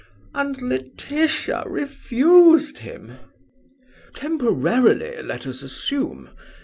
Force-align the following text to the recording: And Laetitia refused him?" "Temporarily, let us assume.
And 0.33 0.59
Laetitia 0.63 1.61
refused 1.67 2.79
him?" 2.79 3.19
"Temporarily, 4.15 5.21
let 5.21 5.45
us 5.45 5.61
assume. 5.61 6.31